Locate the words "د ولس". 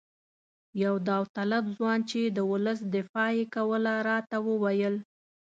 2.25-2.79